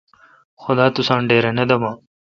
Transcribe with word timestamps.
خدا 0.61 0.85
تساں 0.95 1.21
ڈیراے° 1.27 1.51
نہ 1.57 1.63
دمہ۔ 1.69 1.91